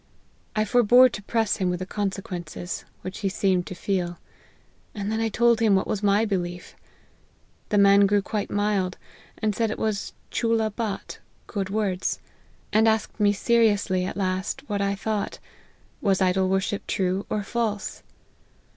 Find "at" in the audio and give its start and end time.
14.03-14.17